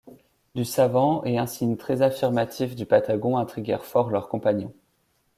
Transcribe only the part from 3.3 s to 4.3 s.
intriguèrent fort leurs